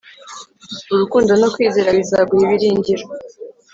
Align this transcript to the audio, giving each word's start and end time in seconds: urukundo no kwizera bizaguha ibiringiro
urukundo 0.93 1.31
no 1.41 1.47
kwizera 1.53 1.89
bizaguha 1.97 2.41
ibiringiro 2.45 3.05